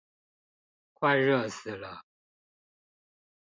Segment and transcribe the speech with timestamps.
[0.95, 2.01] 快熱死了